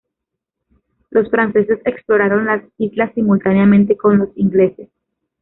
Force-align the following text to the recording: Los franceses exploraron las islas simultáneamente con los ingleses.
Los 1.11 1.29
franceses 1.29 1.79
exploraron 1.85 2.45
las 2.45 2.63
islas 2.79 3.13
simultáneamente 3.13 3.95
con 3.97 4.17
los 4.17 4.29
ingleses. 4.35 4.89